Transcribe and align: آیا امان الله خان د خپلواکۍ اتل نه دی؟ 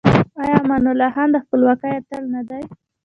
آیا 0.41 0.57
امان 0.61 0.83
الله 0.91 1.09
خان 1.15 1.29
د 1.31 1.37
خپلواکۍ 1.45 1.91
اتل 1.97 2.23
نه 2.35 2.41
دی؟ 2.49 2.63